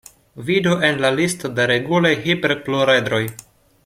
Vidu 0.45 0.71
en 0.87 0.97
la 1.03 1.11
listo 1.19 1.51
de 1.59 1.67
regulaj 1.73 2.13
hiperpluredroj. 2.25 3.25